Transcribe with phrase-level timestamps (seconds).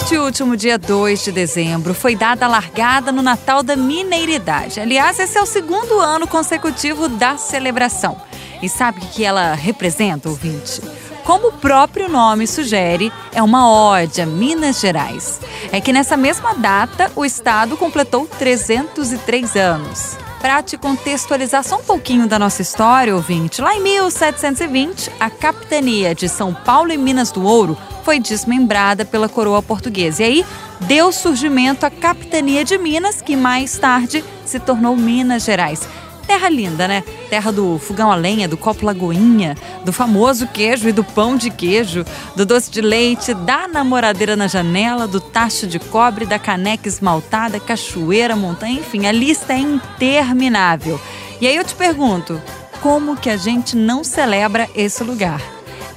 [0.00, 4.80] Neste último dia 2 de dezembro, foi dada a largada no Natal da Mineiridade.
[4.80, 8.16] Aliás, esse é o segundo ano consecutivo da celebração.
[8.62, 10.80] E sabe o que ela representa, ouvinte?
[11.22, 15.38] Como o próprio nome sugere, é uma ode a Minas Gerais.
[15.70, 20.16] É que nessa mesma data, o estado completou 303 anos.
[20.40, 26.14] Para te contextualizar só um pouquinho da nossa história, ouvinte, lá em 1720, a capitania
[26.14, 30.22] de São Paulo e Minas do Ouro foi desmembrada pela coroa portuguesa.
[30.22, 30.46] E aí
[30.80, 35.86] deu surgimento à capitania de Minas, que mais tarde se tornou Minas Gerais.
[36.30, 37.02] Terra linda, né?
[37.28, 41.50] Terra do fogão a lenha, do copo lagoinha, do famoso queijo e do pão de
[41.50, 42.04] queijo,
[42.36, 47.58] do doce de leite, da namoradeira na janela, do tacho de cobre, da caneca esmaltada,
[47.58, 51.00] cachoeira, montanha, enfim, a lista é interminável.
[51.40, 52.40] E aí eu te pergunto,
[52.80, 55.42] como que a gente não celebra esse lugar?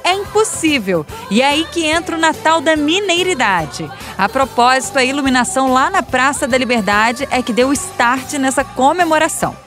[0.03, 1.05] É impossível.
[1.29, 3.87] E é aí que entra o Natal da Mineiridade.
[4.17, 9.61] A propósito, a iluminação lá na Praça da Liberdade é que deu start nessa comemoração.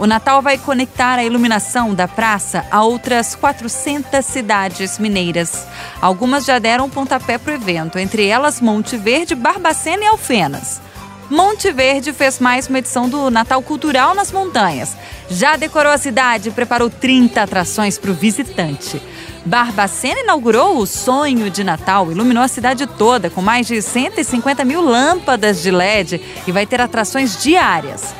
[0.00, 5.66] O Natal vai conectar a iluminação da praça a outras 400 cidades mineiras.
[6.00, 10.80] Algumas já deram pontapé para o evento, entre elas Monte Verde, Barbacena e Alfenas.
[11.28, 14.96] Monte Verde fez mais uma edição do Natal Cultural nas montanhas.
[15.28, 19.00] Já decorou a cidade e preparou 30 atrações para o visitante.
[19.44, 24.80] Barbacena inaugurou o Sonho de Natal, iluminou a cidade toda com mais de 150 mil
[24.80, 28.14] lâmpadas de LED e vai ter atrações diárias.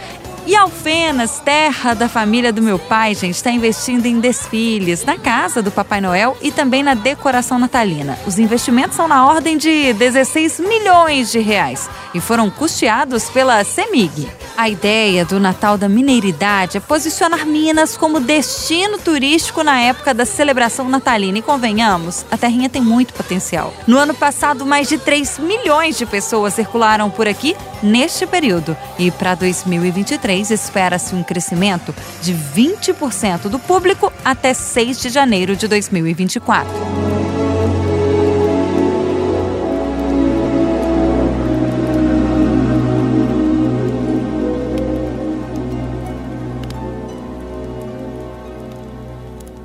[0.50, 5.62] E Alfenas, terra da família do meu pai, gente, está investindo em desfiles na casa
[5.62, 8.18] do Papai Noel e também na decoração natalina.
[8.26, 14.28] Os investimentos são na ordem de 16 milhões de reais e foram custeados pela CEMIG.
[14.60, 20.26] A ideia do Natal da Mineiridade é posicionar Minas como destino turístico na época da
[20.26, 21.38] celebração natalina.
[21.38, 23.72] E convenhamos, a terrinha tem muito potencial.
[23.86, 28.76] No ano passado, mais de 3 milhões de pessoas circularam por aqui neste período.
[28.98, 35.66] E para 2023, espera-se um crescimento de 20% do público até 6 de janeiro de
[35.66, 36.99] 2024.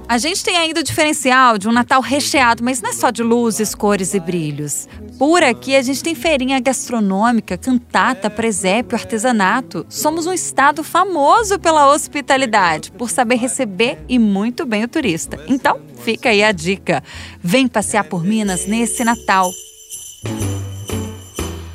[0.08, 3.24] A gente tem ainda o diferencial de um Natal recheado, mas não é só de
[3.24, 4.88] luzes, cores e brilhos.
[5.18, 9.84] Por aqui a gente tem feirinha gastronômica, cantata, presépio, artesanato.
[9.90, 15.40] Somos um estado famoso pela hospitalidade, por saber receber e muito bem o turista.
[15.48, 17.04] Então, fica aí a dica.
[17.42, 19.52] Vem passear por Minas nesse Natal.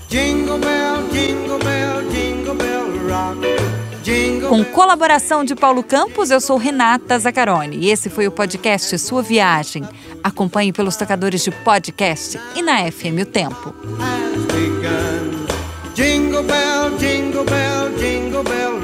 [0.09, 0.40] Jingle
[4.51, 9.23] Com colaboração de Paulo Campos, eu sou Renata Zacarone e esse foi o podcast Sua
[9.23, 9.89] Viagem.
[10.25, 13.73] Acompanhe pelos tocadores de podcast e na FM O Tempo.
[15.95, 18.80] Jingle bell, jingle bell, jingle bell